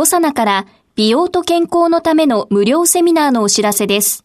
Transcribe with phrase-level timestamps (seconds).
[0.00, 4.24] コサナから美容と健康のための無料セミナーのお知らせです。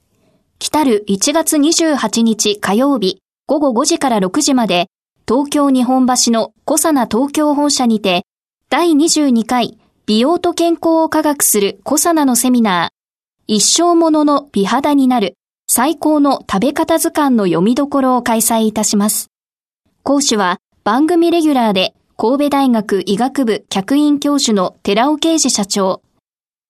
[0.57, 4.87] 来る1月28日火曜日午後5時から6時まで
[5.27, 8.23] 東京日本橋のコサナ東京本社にて
[8.69, 12.89] 第22回美容と健康を科学するコサナのセミナー
[13.47, 15.35] 一生ものの美肌になる
[15.67, 19.27] 最高の食べ方図鑑の読みどころを開催いたします。
[20.03, 26.01] 講師は番組レギュラーで神戸大学医学部客員教授の寺尾啓治社長。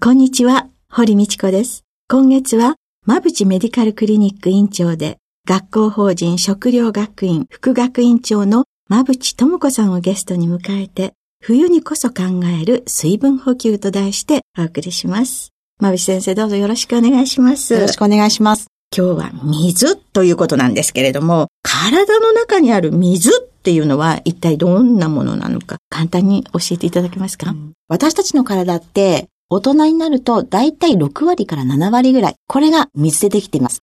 [0.00, 1.84] こんにちは、堀道子です。
[2.08, 12.22] 今月は、馬淵メディカルクリニック院長で、学校法人食料学院副学院長の馬淵智子さんをゲストに迎えて、冬にこそ考
[12.60, 15.50] える水分補給と題してお送りします。
[15.78, 17.74] まび先生どうぞよろしくお願いします。
[17.74, 18.69] よろしくお願いします。
[18.96, 32.34] 今日は水ということなんですけれども、体の中にある水っていうのは一体どんなものなのか、簡単に教えていただけますか、うん、私たちの体って大人になるとだいたい6割から7割ぐらい。
[32.48, 33.80] これが水でできています。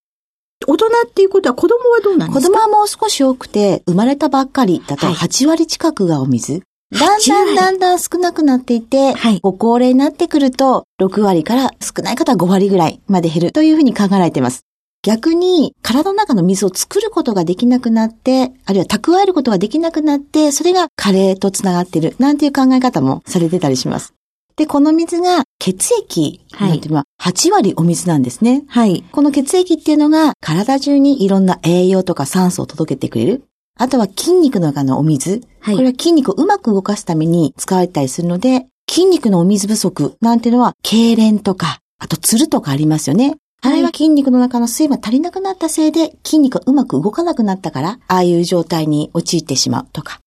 [0.67, 2.53] 大人っていうことは子供はどうなんですか？
[2.53, 6.63] 子供はもう少し多くて、生まれたばっかりだと8割近くがお水。
[6.91, 14.63] だんだんだんだん少なくなっていて、はい、ご高齢になってくると、6割から少ない方は5割ぐらいまで減るというふうに考えられています。
[15.07, 24.13] 逆に、体の中の水を作ることができなくなって、あるいは蓄えることができなくなって、それが加齢とつながっている、なんていう考え方もされてたりします。
[24.57, 28.66] で、この水が血液なんていうのは8割お水なんですね。
[28.67, 29.06] はい。
[29.13, 33.44] この血液っていうのが体中にいろんな栄養とか酸素を届けてくれる。
[33.79, 35.41] あとは筋肉の中のお水。
[35.62, 43.38] はい、これは筋肉をうまく動かすために使われたりするので、筋肉のお水不足なんていうのは、痙攣とか、あとツルとかありますよね。
[43.62, 50.19] あれは筋肉の中の水分足りなくなったせいで筋肉がうまく動かなくなったから、ああいう状態に陥ってしまうとか。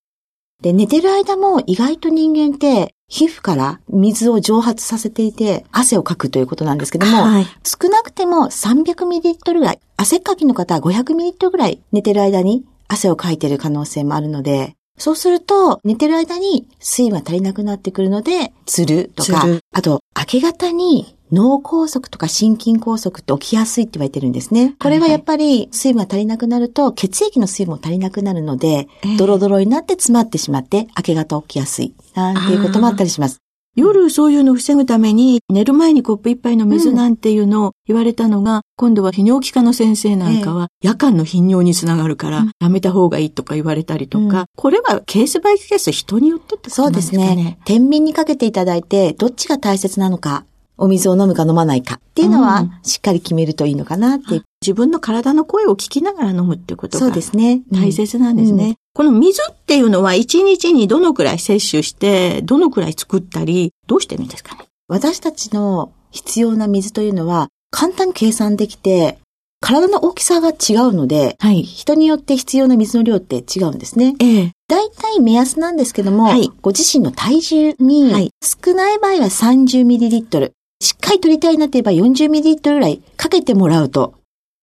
[0.62, 24.74] で、寝てる間も意外と人間って皮膚から水を蒸発させていて汗をかくということなんですけども、はい、少なくても 300ml ぐらい、汗っかきの方は 500ml ぐらい寝てる間に汗をかいてる可能性もあるので、そうすると、寝てる間に水分が足りなくなってくるので、つるとか、あと、明け方に脳梗塞とか心筋梗塞って起きやすいって言われてるんですね。
[24.78, 31.94] これはやっぱり水分が足りなくなると血液の水分も足りなくなるので、ドロドロになって詰まってしまって明け方起きやすい。
[32.14, 33.40] なんていうこともあったりします。
[33.76, 47.26] 夜そういうのを防ぐために寝る前にコップ一杯の水なんていうのを言われたのが、うん、今度は泌尿器科の先生なんかは、夜間の頻尿につながるから、やめた方がいいとか言われたりとか、うん、これはケースバイケース人によってってことなんですかね。
[47.26, 47.58] そうですね。
[47.64, 50.44] 天秤にかけていただいて、どっちが大切なのか
[50.80, 57.62] お水を飲むか飲まないかっていうのは、しっかり決めるといいのかなって、うん、自分の体の声を聞きながら飲むってことがそうですね。
[57.72, 58.68] 大切なんですね。
[58.68, 64.64] うん、この水っていうのは1日にどのくらい摂取して、どのくらい作ったり、どうしてるんですかね？
[64.88, 69.18] 私たちの必要な水というのは、簡単に計算できて、
[69.60, 74.14] 体の大きさが違うので、はい、人によって必要な水の量って違うんですね。
[74.18, 74.52] ええ。
[74.68, 84.14] 大体目安なんですけども、はい、ご自身の体重に、少ない場合は 30ml、しっかり取りたいなと言えば 40ml ぐらいかけてもらうと。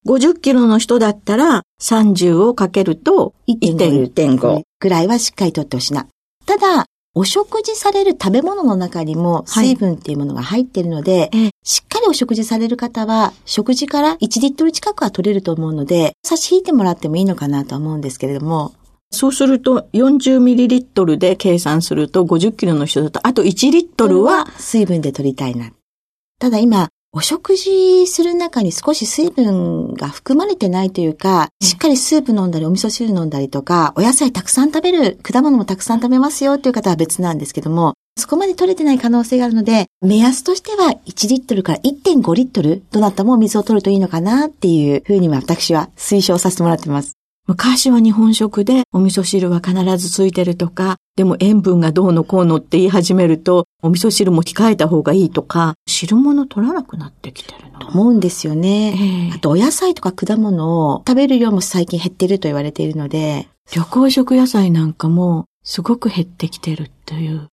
[0.08, 6.08] 50キロの人だったら30をかけると1.5ぐらいはしっかり取ってほしいな。
[6.46, 18.74] ただ、お食事される食べ物の中にも水分っていうものが入っているので、はい、しっかりお食事される方は、食事から1リットル近くは取れると思うので、差し引いてもらってもいいのかなと思うんですけれども。
[19.12, 25.72] そうすると、40ミリリットルで計算すると、50キロの人だと、あと1リットルは水分で取りたいな。
[26.40, 47.17] ただ今、お食事する中に少し水分が含まれてないというか、しっかりスープ飲んだりお味噌汁飲んだりとか、お野菜たくさん食べる、果物もたくさん食べますよっていう方は別なんですけども、そこまで取れてない可能性があるので、目安としては1リットルから1.5リットル、どなたも水を取るといいのかなっていうふうには私は推奨させてもらってます。
[47.48, 59.30] 昔は日本食でお味噌汁は必ずついてるとか、でも塩分がどうのこうのって言い始めると、お味噌汁も控えた方がいいとか、汁物取らなくなってきてると思うんですよね。
[59.30, 63.48] えー、あとお野菜とか果物を食べる量も最近減ってると言われているので。
[63.72, 67.50] 旅行食野菜なんかもすごく減ってきてるっていう。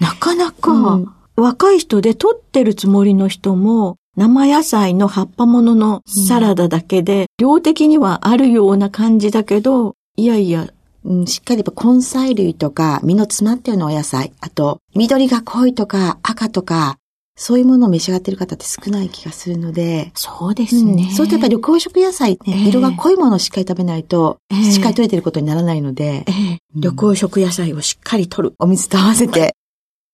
[0.00, 10.66] なかなか、うん、若い人で取ってるつもりの人も、生野菜の葉っぱもののサラダだけで、量的にはあるような感じだけど、いやいや、
[11.04, 16.96] うん、しっかり根菜類とか、実の詰まったようなお野菜、あと、緑が濃いとか赤とか、
[17.36, 20.10] そういうものを召し上がってる方って少ない気がするので。
[20.16, 21.04] そうですね。
[21.04, 26.24] うん、そうするとやっぱり緑黄色野菜ね、えー、色が濃いものをしっかり食べないと、えー、しっかり取れてることにならないので。
[26.26, 28.56] えー、緑黄色野菜をしっかり取る。
[28.58, 29.54] お水と合わせて。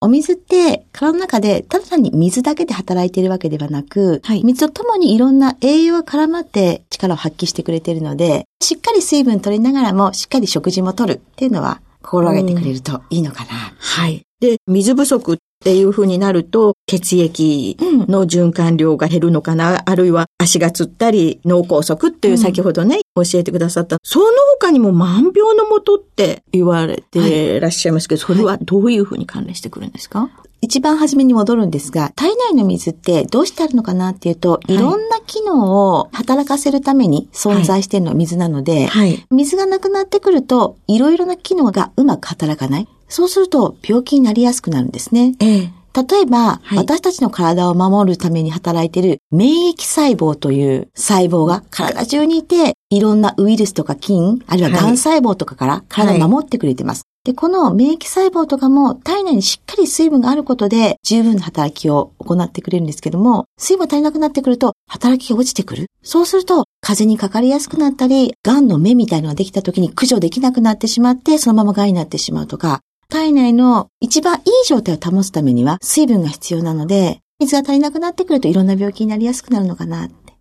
[0.01, 13.51] お水って体の中でただ単に水だけで働いているわけではなく、はい、水とともにいろんな栄養が絡まって力を発揮してくれているので、しっかり水分取りながらもしっかり食事も取るっていうのは心がけてくれるといいのかな。
[13.77, 14.21] はい。
[14.39, 23.97] で、水不足っていう風になると、血液の循環量が減るのかな、うん、あるいは足がつったり、脳梗塞っていう先ほどね、うん、教えてくださった。
[24.03, 24.25] その
[24.59, 30.29] 他にも万病のもとって言われてらっしゃいますけど、はい、それはどういう風に関連してくるんですか、
[30.61, 34.77] 一番初めに戻るんですが、体内の水ってどうしてあるのかなっていうと、い。
[34.77, 42.87] ろんな機能を働かせるために存在しているのは水なので、はい、水がなくなってくると、いろいろな機能がうまく働かない。
[43.07, 45.35] そうすると病気になりやすくなるんですね。
[45.39, 57.03] ええ例えば、はい、私たちの体を守るために働いている免疫細胞という細胞が体中にいて、いろんなウイルスとか菌、あるいは癌細胞とかから体を守ってくれてます。
[57.23, 65.87] で、この免疫細胞とかも体内にしっかり水分があることで十分な働きを行ってくれるんですけども、水分足りなくなってくると働きが落ちてくる。
[66.03, 80.33] そうすると風邪にかかりやすくなったり、癌の目みたいのができた時に駆除できなくなってしまって、そのまま癌になってしまうとか、体内の一番いい状態を保つためには水分が必要なので、水が足りなくなってくるといろんな病気になりやすくなるのかなって。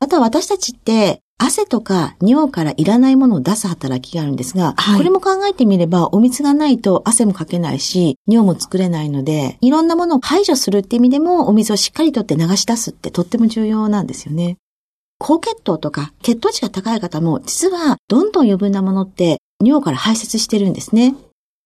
[0.00, 14.58] あとは私たちって汗とか尿からいらないものを出す働きがあるんですが、はい、これも考えてみればお水がないと汗もかけないし、尿も作れないので、いろんなものを排除するって意味でもお水をしっかりとって流し出すってとっても重要なんですよね。
[15.18, 21.14] 高血糖とか血糖値が高い方も実はどんどん余分なものって尿から排泄してるんですね。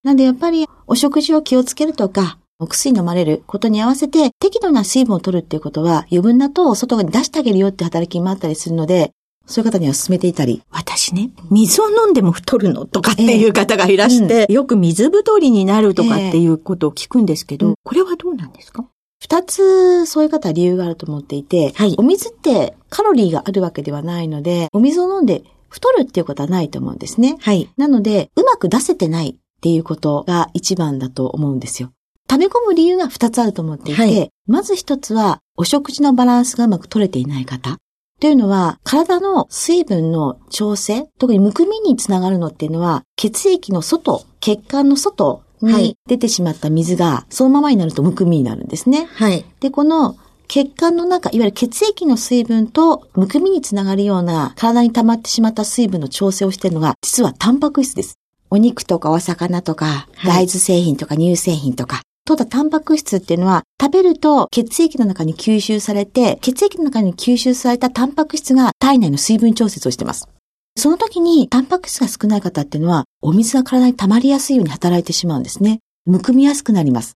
[0.05, 9.13] なんでやっぱりお食事を気をつけるとか、お薬飲まれることに合わせて適度な水分を取るっていうことは余分な糖を外に出してあげるよって働きもあったりするので、
[9.47, 10.63] そういう方には勧めていたり。
[10.71, 18.85] 私ね、水を飲んでも太るのとかっていう方がいらして、えーうん、よく水太りになるとかっていうことを聞くんですけど、えー、これはどうなんですか？
[19.21, 27.37] 二つ、そういう方は理由があると思っていて、はい、お水ってカロリーがあるわけではないので、お水を飲んで太るっていうことはないと思うんですね。
[27.41, 27.69] はい。
[27.77, 31.91] なので、うまく出せてないっていうことが一番だと思うんですよ。
[32.31, 37.79] 食べ込む理由が二つあると思っていて、はい、まず一つは、お食事のバランスがうまく取れていない方。
[38.21, 49.09] というのは、体の水分の調整、特にむくみにつながるのっていうのは、血液の外、血管の外に出てしまった水が、そのままになるとむくみになるんですね。
[49.15, 49.47] はい。
[49.61, 50.17] で、この
[50.47, 58.19] 血管の中、いわゆる血液の水分とむくみにつながるような体に溜まってしまった水分の調整をしているのが、実はタンパク質です。
[58.55, 70.29] お肉とかお魚とか、大豆製品とか乳製品とか、とだタンパク質っていうのは食べると血液の中に吸収されて、血液の中に吸収されたタンパク質が体内の水分調節をしています。
[70.77, 75.81] その時にタンパク質が少ない方っていうのはお水が体に溜まりやすいように働いてしまうんですね。
[76.07, 77.15] むくみやすくなります。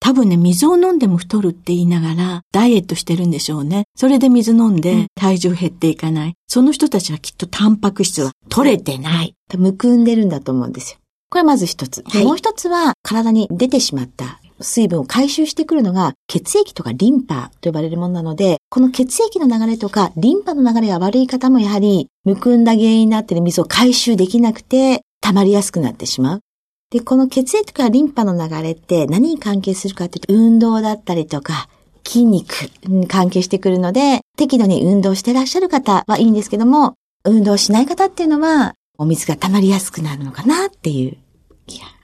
[0.00, 3.84] 多分ね、水を飲んでも太るって言いながら、ダイエットしてるんでしょうね。
[3.96, 6.34] それで水飲んで体重減っていかない。
[6.46, 9.34] その人たちはきっとタンパク質は取れてない。
[9.56, 10.98] むくんでるんだと思うんですよ。
[11.30, 12.02] これはまず一つ。
[12.06, 26.40] はい、もう一つは、体に出てしまった水分を回収してくるのが血液とかリンパと呼ばれるものなので、この血液の流れとかリンパの流れが悪い方もやはり、むくんだ原因になっている水を回収できなくて、溜まりやすくなってしまう。
[26.90, 31.68] で、この血液とかリンパの流れって何に関係するかっていうと、運動だったりとか、
[32.04, 41.18] 筋肉に関係してくるので、適度に運動してらっしゃる方はいいんですけども、運動しない方っていうのは、お水が溜まりやすくなるのかなっていう
[41.66, 41.97] 気が。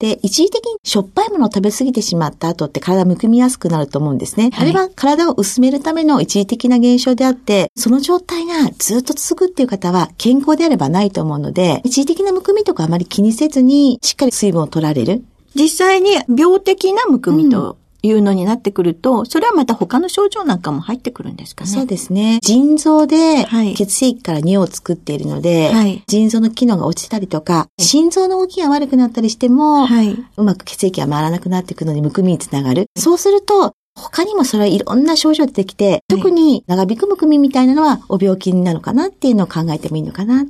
[0.00, 4.50] で、一時的にしょっぱいものを食べ過ぎてしまった後って体むくみやすくなると思うんですね。
[4.52, 15.24] はい、あれは体を薄めるための一時的な現象であって、その状態がずっと続くっていう方は健康であればないと思うので、一時的なむくみとかあまり気にせずに、しっかり水分を取られる。
[15.54, 21.70] 実際に病的なむくみというのになってくると、それはまた他の症状なんかも入ってくるんですかね。
[21.70, 22.38] そうですね。
[22.42, 23.46] 腎臓で
[23.76, 32.86] 血液から尿を作っているので、はい、腎臓の機能が落ちたりとか、心臓の動きが悪くなったりしても、はい、うまく血液が回らなくなっていくので、むくみにつながる。
[32.96, 40.44] そうすると、他にもそれはいろんな症状出てきて、特に長引くむくみみたいなのはお病気なのかなっていうのを考えてもいいのかな。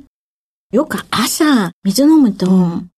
[0.71, 2.47] よく朝水飲むと、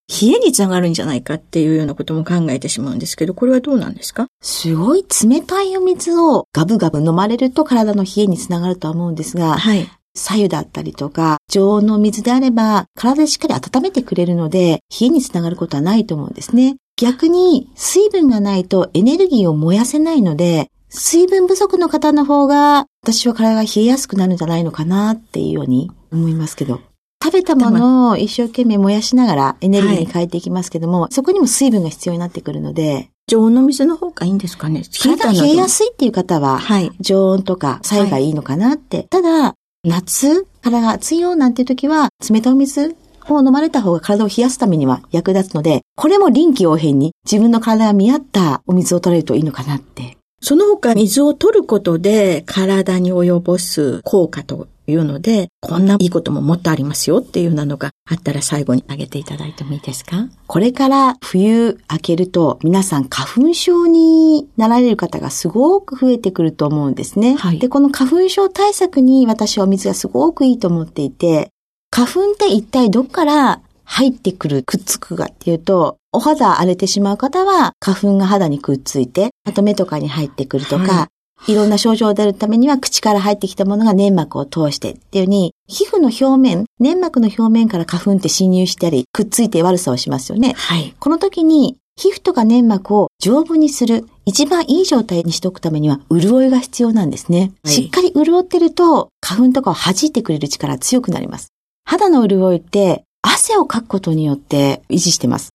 [0.08, 4.26] 冷えにつながるんじゃないかっていうようなことも考えてしまうんですけど、これはどうなんですか？
[4.40, 9.88] すごい冷たいお水をガブガブ飲まれると体の冷えにつながるとは思うんですが、はい。
[10.14, 16.76] 左右だったりとか、常温の水であれば、体でしっかり温めてくれるので、冷えにつながることはないと思うんですね。
[16.96, 26.80] 逆に、水分がないとエネルギーを燃やせないので、水分不足の方の方が、私は体が冷えやすくなるんじゃないのかなっていうように思いますけど。
[27.28, 34.82] 食べたものを一生懸命燃やしながらエネルギーに変えていきますけども、はい、そこにも水分が必要になってくるので、常温の水の方がいいんですかね？
[35.02, 38.96] 体冷えやすいっていう方は、はい、常温とか左右がいいのかなって。
[38.96, 39.54] はい、ただ、
[39.84, 42.96] 夏、体が熱いよなんていう時は、冷たいお水
[43.28, 50.16] を飲まれた方が体を冷やすためには役立つので、これも臨機応変に自分の体が見合ったお水を取れるといいのかなって。
[50.40, 60.28] その他水を取ることで体に及ぼす効果というので、こんないいことももっとありますよっていうようなのがあったら最後に挙げていただいてもいいですか？
[60.46, 67.36] これから冬明けると皆さん花粉症になられる方がすごく増えてくると思うんですね。
[67.36, 71.50] はい、で、この花粉症対策に私はお水がすごくいいと思っていて、
[71.90, 81.08] 花粉って一体どっから入ってくる、くっつくかっていうと、お肌荒れてしまう方は花粉が肌にくっついて、あと目とかに入ってくるとか、は
[81.46, 90.54] いいろんな症状が出るためには口から入ってきたものが粘膜を通してっていうように、皮膚の表面、粘膜の表面から花粉って侵入したり、くっついて悪さをしますよね。
[90.56, 90.94] はい。
[90.98, 97.52] この時に、皮膚とか粘膜を丈夫にする、一番いい状態にしておくためには、潤いが必要なんですね。
[97.64, 101.48] はい、しっかり潤ってると、花粉とかを弾いてくれる力が強くなります。
[101.84, 105.50] 肌の潤いって、汗をかくことによって維持してます。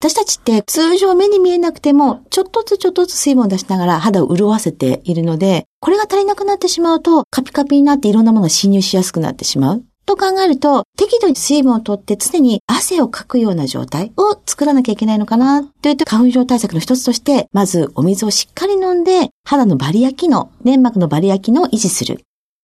[0.00, 9.82] 私たちって通常目に見えなくても、ちょっとずつちょっとずつ水分を出しながら肌を潤わせているので、これが足りなくなってしまうと、カピカピになっていろんなものが侵入しやすくなってしまう。
[10.06, 22.20] と考えると、適度に水分をとって常に汗をかくような状態を作らなきゃいけないのかなというと、花粉症対策の一つとして、まずお水をしっかり飲んで、肌のバリア機能、粘膜のバリア機能を維持する。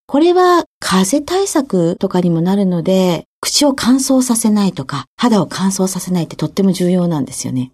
[0.07, 7.73] これは風邪対策とかにもなるので、口を乾燥させないとか、肌を乾燥させないってとっても重要なんですよね。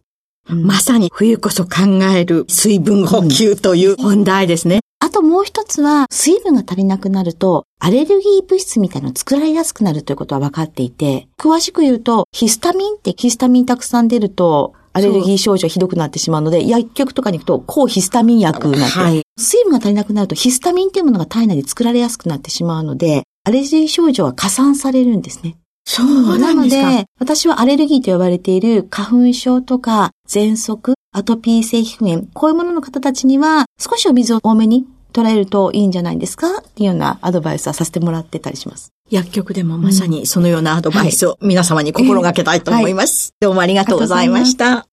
[0.49, 4.81] うん、まさに冬こそ考える水分補給という本題ですね。
[4.99, 25.57] あともう一つは、水分が足りなくなると、アレルギー物質みたいなのを作られやすくなるということは分かっていて、詳しく言うと、ヒスタミンってヒスタミンたくさん出ると、アレルギー症状ひどくなってしまうので、薬局とかに行くと、抗ヒスタミン薬なんて、はい、水分が足りなくなるとヒスタミンっていうものが体内で作られやすくなってしまうので、アレルギー症状は加算されるんですね。
[25.92, 36.47] そうなので、私はアレルギーと呼ばれている花粉症とか、喘息、アトピー性皮膚炎、こういうものの方たちには、少しお水を多めに捉えるといいんじゃないですか？
[36.61, 38.92] っていうようなアドバイスはさせてもらってたりします。
[39.11, 43.32] 薬局でもまさにそのようなアドバイスを皆様に心がけたいと思います。
[43.40, 44.87] はい、どうもありがとうございました。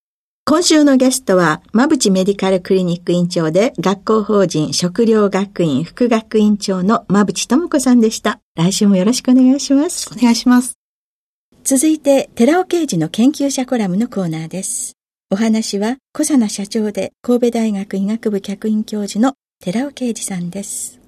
[0.49, 8.39] 今週のゲストは、馬淵メディカルクリニック院長で、学校法人食料学院副学院長の馬淵智子さんでした。
[8.55, 10.09] 来週もよろしくお願いします。
[10.11, 10.73] お願いします。
[11.69, 14.93] 続いて、寺尾刑事の研究者コラムのコーナーです。
[15.29, 21.01] お話は、小佐奈社長で神戸大学医学部客員教授の寺尾啓二さんです。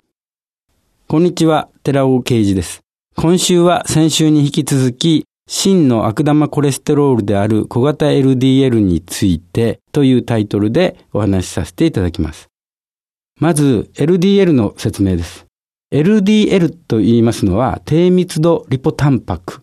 [1.08, 2.82] こんにちは、寺尾啓二です。
[3.16, 12.50] 今週は先週に引き続き、真の悪玉コレステロールである小型 LDL についてというタイトルでお話しさせていただきます。
[13.40, 15.46] まず LDL の説明です。
[15.94, 19.62] LDL と言いますのは低密度リポタンパク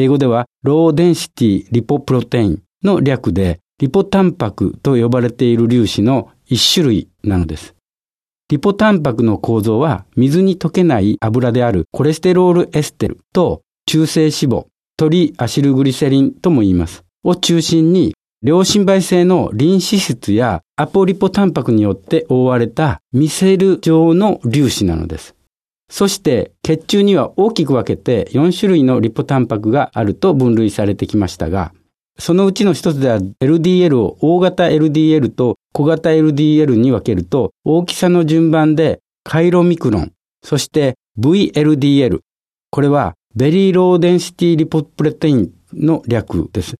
[0.00, 7.74] 英語では low density lipoprotein の略でリポタンパクと呼ばれている粒子の一種類なのです。
[8.48, 14.66] リポタンパクの構造は水に溶けない油であるコレステロールエステルと中性脂肪、
[14.96, 17.04] トリアシルグリセリンとも言います。
[17.22, 25.34] を中心に両親媒性のリン脂質やアポリポタンパクによって覆われたミセル状の粒子なのです。
[25.90, 31.72] そして血中には大きく分けて4種類のリポタンパクがあると分類されてきましたが、
[32.18, 42.20] そのうちの一つでは LDL を大型 LDL と小型 LDL に分けると大きさの順番でカイロミクロン、そして VLDL。
[42.70, 46.76] これは very low density lipoprotein の略です。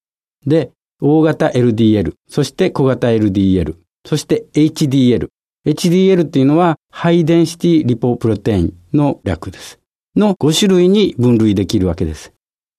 [0.46, 3.74] で、大型 LDL、そして小型 LDL、
[4.06, 5.28] そして HDL。
[5.66, 9.78] HDL っていうのは、 high density lipoprotein の略です。
[10.16, 12.32] の5種類に分類できるわけです。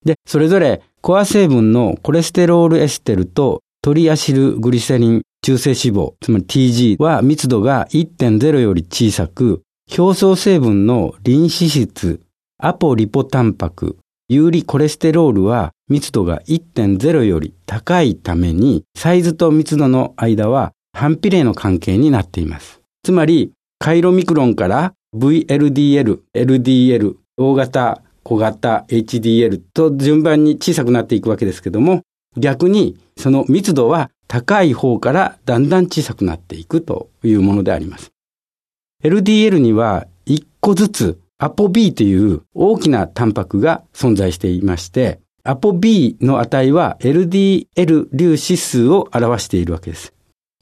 [0.06, 9.64] で、それぞれコア成分のコレステロールエステルとトリアシルグリセリン中性脂肪、つまり TG は密度が1.0より小さく、
[9.98, 12.22] 表層成分のリン脂質、
[12.60, 13.98] アポリポタンパク、
[14.30, 22.82] 遊離コレステロールは密度が1.0より高いために、サイズと密度の間は反比例の関係になっています。
[23.04, 32.04] つまり、カイロミクロンから VLDL、LDL、大型、小型、HDL と順番に小さくなっていくわけですけども、
[32.38, 38.12] 逆にその密度は高い方からだんだん小さくなっていくというものであります。
[39.04, 50.14] LDL には1個ずつアポ B という大きなタンパクが存在していまして、アポ B の値は LDL 粒子数を表しているわけです。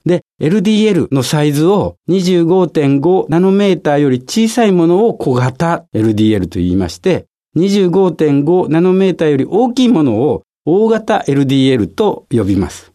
[0.10, 12.92] で、LDL のサイズを25.5ナノメーターより小さいものを小型 LDL と言いまして、25.5ナノメーターより大きいものを大型 LDL と呼びます。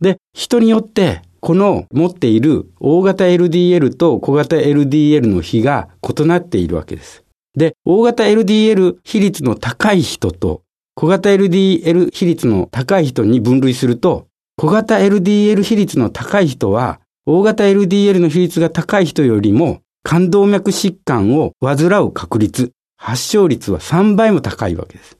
[0.00, 7.22] で、人によってこの持っている大型 LDL と小型 LDL の比が異なっているわけです。
[7.54, 10.62] で、大型 LDL 比率の高い人と
[10.94, 25.18] 小型 LDL 比率の高い人に分類すると、小型 LDL 比率の高い人は、大型 LDL の比率が高い人よりも、冠動脈疾患を患う確率、発症率は3倍も高いわけです。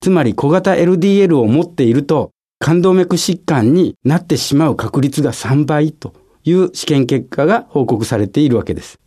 [0.00, 2.30] つまり小型 LDL を持っていると、
[2.60, 9.00] 冠動脈疾患になってしまう確率が3倍という試験結果が報告されているわけです。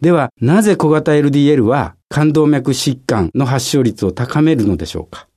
[0.00, 5.27] では、なぜ小型 LDL は冠動脈疾患の発症率を高めるのでしょうか？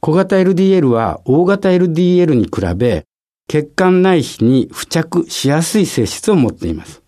[0.00, 3.04] 小型 LDL は大型 LDL に比べ
[3.48, 7.02] 血管内皮に付着しやすい性質を持っています。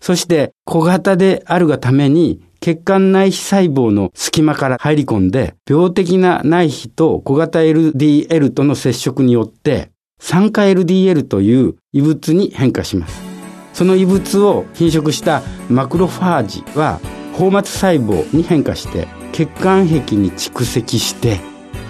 [0.00, 13.20] そして小型であるがために血管内皮細胞の隙間から入り込んで、病的な内皮と小型 LDL との接触によって、酸化 LDL という異物に変化します。
[13.72, 17.00] その異物を品色したマクロファージは、
[17.36, 21.40] 泡沫細胞に変化して、血管壁に蓄積して、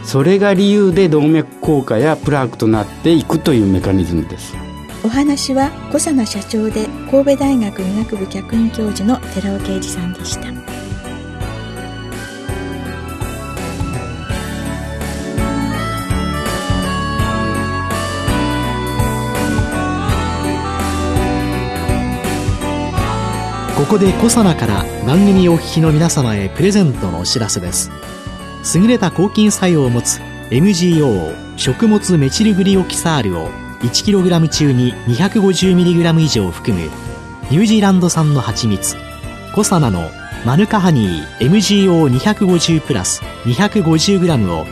[0.04, 4.54] それが理由で動脈硬化やプラークとなっていくというメカニズムです。
[5.04, 10.52] お話は小佐奈社長で神戸大学医学部客員教授の寺尾啓二さんでした
[23.76, 27.90] ここで小佐奈から番組お聞きの皆様へプレゼントのお知らせです
[28.74, 30.20] 優れた抗菌作用を持つ
[30.50, 33.48] MGO 食物メチルグリオキサールを
[33.80, 36.90] 1kg 中に 250mg 以上含む
[37.50, 38.96] ニュージーランド産の蜂蜜
[39.54, 40.10] コサナの
[40.44, 44.66] マヌカハニー MGO250 プラス 250g を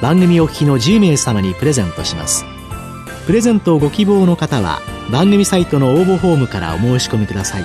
[0.00, 2.44] 番組お聞きの10名様にプレゼントします。
[3.26, 4.80] プレゼントをご希望の方は
[5.12, 7.64] 番組サイトの応募フォームからお申し込みください。